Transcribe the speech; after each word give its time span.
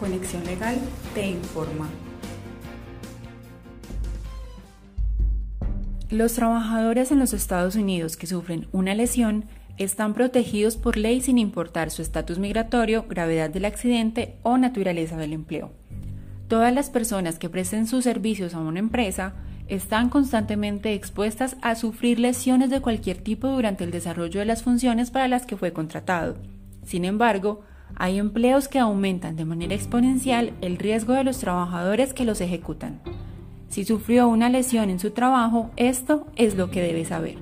Conexión 0.00 0.42
Legal 0.46 0.78
te 1.14 1.28
informa. 1.28 1.86
Los 6.08 6.32
trabajadores 6.32 7.12
en 7.12 7.18
los 7.18 7.34
Estados 7.34 7.76
Unidos 7.76 8.16
que 8.16 8.26
sufren 8.26 8.66
una 8.72 8.94
lesión 8.94 9.44
están 9.76 10.14
protegidos 10.14 10.76
por 10.76 10.96
ley 10.96 11.20
sin 11.20 11.36
importar 11.38 11.90
su 11.90 12.00
estatus 12.00 12.38
migratorio, 12.38 13.04
gravedad 13.08 13.50
del 13.50 13.66
accidente 13.66 14.38
o 14.42 14.56
naturaleza 14.56 15.18
del 15.18 15.34
empleo. 15.34 15.70
Todas 16.48 16.74
las 16.74 16.88
personas 16.88 17.38
que 17.38 17.50
presten 17.50 17.86
sus 17.86 18.04
servicios 18.04 18.54
a 18.54 18.60
una 18.60 18.80
empresa 18.80 19.34
están 19.68 20.08
constantemente 20.08 20.94
expuestas 20.94 21.56
a 21.60 21.74
sufrir 21.74 22.18
lesiones 22.18 22.70
de 22.70 22.80
cualquier 22.80 23.18
tipo 23.18 23.48
durante 23.48 23.84
el 23.84 23.90
desarrollo 23.90 24.40
de 24.40 24.46
las 24.46 24.62
funciones 24.62 25.10
para 25.10 25.28
las 25.28 25.46
que 25.46 25.56
fue 25.56 25.72
contratado. 25.72 26.38
Sin 26.84 27.04
embargo, 27.04 27.62
hay 27.96 28.18
empleos 28.18 28.68
que 28.68 28.78
aumentan 28.78 29.36
de 29.36 29.44
manera 29.44 29.74
exponencial 29.74 30.52
el 30.60 30.78
riesgo 30.78 31.14
de 31.14 31.24
los 31.24 31.38
trabajadores 31.38 32.14
que 32.14 32.24
los 32.24 32.40
ejecutan. 32.40 33.00
Si 33.68 33.84
sufrió 33.84 34.28
una 34.28 34.48
lesión 34.48 34.90
en 34.90 34.98
su 34.98 35.12
trabajo, 35.12 35.70
esto 35.76 36.26
es 36.36 36.56
lo 36.56 36.70
que 36.70 36.82
debe 36.82 37.04
saber. 37.04 37.38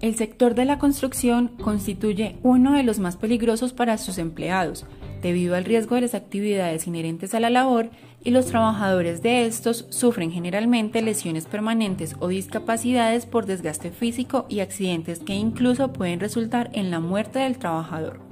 El 0.00 0.14
sector 0.14 0.54
de 0.54 0.64
la 0.64 0.78
construcción 0.78 1.48
constituye 1.60 2.36
uno 2.42 2.72
de 2.72 2.84
los 2.84 2.98
más 2.98 3.16
peligrosos 3.16 3.72
para 3.72 3.98
sus 3.98 4.18
empleados, 4.18 4.86
debido 5.22 5.56
al 5.56 5.64
riesgo 5.64 5.96
de 5.96 6.02
las 6.02 6.14
actividades 6.14 6.86
inherentes 6.86 7.34
a 7.34 7.40
la 7.40 7.50
labor 7.50 7.90
y 8.22 8.30
los 8.30 8.46
trabajadores 8.46 9.22
de 9.22 9.46
estos 9.46 9.86
sufren 9.90 10.30
generalmente 10.30 11.02
lesiones 11.02 11.46
permanentes 11.46 12.14
o 12.20 12.28
discapacidades 12.28 13.26
por 13.26 13.46
desgaste 13.46 13.90
físico 13.90 14.46
y 14.48 14.60
accidentes 14.60 15.20
que 15.20 15.34
incluso 15.34 15.92
pueden 15.92 16.20
resultar 16.20 16.70
en 16.72 16.90
la 16.90 17.00
muerte 17.00 17.40
del 17.40 17.58
trabajador. 17.58 18.27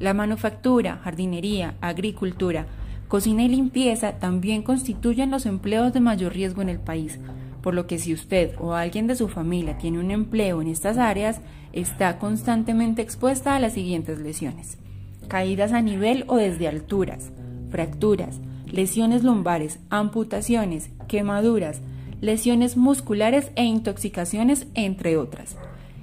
La 0.00 0.14
manufactura, 0.14 1.00
jardinería, 1.04 1.74
agricultura, 1.80 2.66
cocina 3.08 3.44
y 3.44 3.48
limpieza 3.48 4.18
también 4.18 4.62
constituyen 4.62 5.30
los 5.30 5.46
empleos 5.46 5.92
de 5.92 6.00
mayor 6.00 6.32
riesgo 6.32 6.62
en 6.62 6.68
el 6.68 6.80
país, 6.80 7.20
por 7.62 7.74
lo 7.74 7.86
que 7.86 7.98
si 7.98 8.12
usted 8.12 8.54
o 8.58 8.74
alguien 8.74 9.06
de 9.06 9.16
su 9.16 9.28
familia 9.28 9.78
tiene 9.78 9.98
un 9.98 10.10
empleo 10.10 10.60
en 10.60 10.68
estas 10.68 10.98
áreas, 10.98 11.40
está 11.72 12.18
constantemente 12.18 13.02
expuesta 13.02 13.54
a 13.54 13.60
las 13.60 13.74
siguientes 13.74 14.18
lesiones. 14.18 14.78
Caídas 15.28 15.72
a 15.72 15.80
nivel 15.80 16.24
o 16.26 16.36
desde 16.36 16.68
alturas, 16.68 17.30
fracturas, 17.70 18.40
lesiones 18.66 19.22
lumbares, 19.22 19.78
amputaciones, 19.90 20.90
quemaduras, 21.08 21.80
lesiones 22.20 22.76
musculares 22.76 23.50
e 23.56 23.64
intoxicaciones, 23.64 24.66
entre 24.74 25.16
otras. 25.16 25.56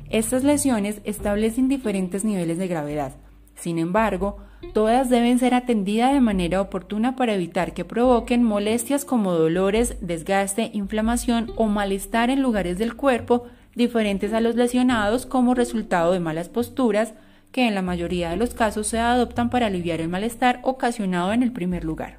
Estas 0.10 0.44
lesiones 0.44 1.02
establecen 1.04 1.68
diferentes 1.68 2.24
niveles 2.24 2.58
de 2.58 2.68
gravedad, 2.68 3.14
sin 3.62 3.78
embargo, 3.78 4.38
todas 4.74 5.12
deben 5.12 5.38
ser 5.38 5.54
atendidas 5.54 6.14
de 6.14 6.20
manera 6.20 6.62
oportuna 6.62 7.16
para 7.16 7.36
evitar 7.36 7.76
que 7.76 7.86
provoquen 7.86 8.44
molestias 8.44 9.06
como 9.06 9.34
dolores, 9.34 9.98
desgaste, 10.02 10.72
inflamación 10.74 11.52
o 11.58 11.68
malestar 11.68 12.32
en 12.32 12.42
lugares 12.42 12.80
del 12.80 12.96
cuerpo 12.96 13.46
diferentes 13.76 14.34
a 14.34 14.42
los 14.42 14.56
lesionados 14.56 15.28
como 15.28 15.54
resultado 15.54 16.12
de 16.12 16.20
malas 16.20 16.50
posturas 16.50 17.14
que 17.52 17.68
en 17.68 17.76
la 17.76 17.84
mayoría 17.84 18.32
de 18.32 18.38
los 18.38 18.56
casos 18.56 18.88
se 18.88 18.98
adoptan 18.98 19.52
para 19.52 19.68
aliviar 19.68 20.02
el 20.02 20.10
malestar 20.10 20.60
ocasionado 20.64 21.32
en 21.32 21.44
el 21.44 21.52
primer 21.52 21.84
lugar. 21.84 22.18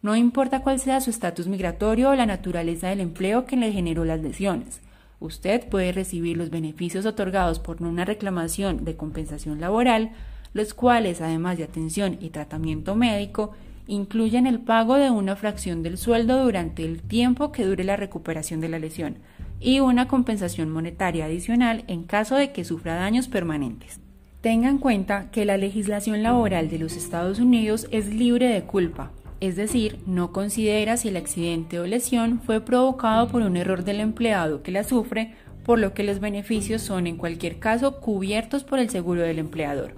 No 0.00 0.16
importa 0.16 0.62
cuál 0.62 0.80
sea 0.80 1.02
su 1.02 1.10
estatus 1.10 1.48
migratorio 1.48 2.08
o 2.08 2.14
la 2.14 2.24
naturaleza 2.24 2.88
del 2.88 3.00
empleo 3.00 3.44
que 3.44 3.56
le 3.56 3.72
generó 3.72 4.06
las 4.06 4.22
lesiones, 4.22 4.80
usted 5.20 5.68
puede 5.68 5.92
recibir 5.92 6.38
los 6.38 6.48
beneficios 6.48 7.04
otorgados 7.04 7.58
por 7.58 7.82
una 7.82 8.06
reclamación 8.06 8.86
de 8.86 8.96
compensación 8.96 9.60
laboral 9.60 10.12
los 10.52 10.74
cuales, 10.74 11.20
además 11.20 11.58
de 11.58 11.64
atención 11.64 12.18
y 12.20 12.30
tratamiento 12.30 12.94
médico, 12.94 13.52
incluyen 13.86 14.46
el 14.46 14.60
pago 14.60 14.96
de 14.96 15.10
una 15.10 15.36
fracción 15.36 15.82
del 15.82 15.98
sueldo 15.98 16.44
durante 16.44 16.84
el 16.84 17.02
tiempo 17.02 17.52
que 17.52 17.64
dure 17.64 17.84
la 17.84 17.96
recuperación 17.96 18.60
de 18.60 18.68
la 18.68 18.78
lesión 18.78 19.16
y 19.60 19.80
una 19.80 20.08
compensación 20.08 20.70
monetaria 20.70 21.26
adicional 21.26 21.84
en 21.88 22.04
caso 22.04 22.36
de 22.36 22.52
que 22.52 22.64
sufra 22.64 22.94
daños 22.94 23.28
permanentes. 23.28 24.00
Tenga 24.40 24.68
en 24.68 24.78
cuenta 24.78 25.30
que 25.30 25.44
la 25.44 25.56
legislación 25.56 26.22
laboral 26.22 26.68
de 26.68 26.78
los 26.78 26.96
Estados 26.96 27.38
Unidos 27.38 27.86
es 27.90 28.12
libre 28.12 28.48
de 28.48 28.62
culpa, 28.62 29.12
es 29.40 29.56
decir, 29.56 29.98
no 30.06 30.32
considera 30.32 30.96
si 30.96 31.08
el 31.08 31.16
accidente 31.16 31.78
o 31.78 31.86
lesión 31.86 32.40
fue 32.40 32.60
provocado 32.60 33.28
por 33.28 33.42
un 33.42 33.56
error 33.56 33.84
del 33.84 34.00
empleado 34.00 34.62
que 34.62 34.72
la 34.72 34.84
sufre, 34.84 35.34
por 35.64 35.78
lo 35.78 35.94
que 35.94 36.02
los 36.02 36.18
beneficios 36.18 36.82
son 36.82 37.06
en 37.06 37.16
cualquier 37.16 37.58
caso 37.58 38.00
cubiertos 38.00 38.64
por 38.64 38.80
el 38.80 38.90
seguro 38.90 39.22
del 39.22 39.38
empleador 39.38 39.94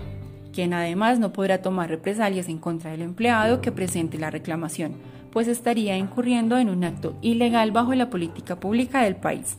quien 0.55 0.73
además 0.73 1.19
no 1.19 1.33
podrá 1.33 1.61
tomar 1.61 1.91
represalias 1.91 2.49
en 2.49 2.59
contra 2.59 2.93
del 2.93 3.03
empleado 3.03 3.61
que 3.61 3.73
presente 3.73 4.19
la 4.19 4.31
reclamación, 4.31 4.95
pues 5.33 5.49
estaría 5.49 5.99
incurriendo 5.99 6.57
en 6.59 6.71
un 6.71 6.85
acto 6.85 7.17
ilegal 7.21 7.73
bajo 7.73 7.93
la 7.95 8.09
política 8.09 8.61
pública 8.61 9.03
del 9.03 9.17
país. 9.17 9.59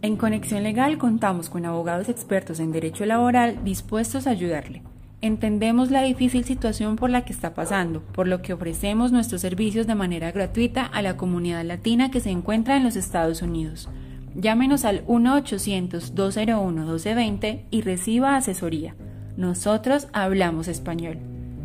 En 0.00 0.16
Conexión 0.16 0.62
Legal 0.62 0.96
contamos 0.96 1.50
con 1.50 1.66
abogados 1.66 2.08
expertos 2.08 2.58
en 2.58 2.72
derecho 2.72 3.04
laboral 3.04 3.62
dispuestos 3.64 4.26
a 4.26 4.30
ayudarle. 4.30 4.82
Entendemos 5.20 5.90
la 5.90 6.00
difícil 6.00 6.44
situación 6.44 6.96
por 6.96 7.10
la 7.10 7.26
que 7.26 7.34
está 7.34 7.52
pasando, 7.52 8.00
por 8.00 8.26
lo 8.26 8.40
que 8.40 8.54
ofrecemos 8.54 9.12
nuestros 9.12 9.42
servicios 9.42 9.86
de 9.86 9.94
manera 9.94 10.32
gratuita 10.32 10.86
a 10.86 11.02
la 11.02 11.18
comunidad 11.18 11.66
latina 11.66 12.10
que 12.10 12.20
se 12.20 12.30
encuentra 12.30 12.78
en 12.78 12.84
los 12.84 12.96
Estados 12.96 13.42
Unidos. 13.42 13.90
Llámenos 14.34 14.86
al 14.86 15.06
1-800-201-1220 15.06 17.64
y 17.70 17.82
reciba 17.82 18.36
asesoría. 18.36 18.94
Nosotros 19.36 20.08
hablamos 20.12 20.68
español. 20.68 21.18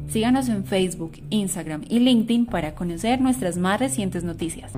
Síganos 0.07 0.49
en 0.49 0.65
Facebook, 0.65 1.13
Instagram 1.29 1.83
y 1.89 1.99
LinkedIn 1.99 2.45
para 2.45 2.75
conocer 2.75 3.19
nuestras 3.21 3.57
más 3.57 3.79
recientes 3.79 4.23
noticias. 4.23 4.71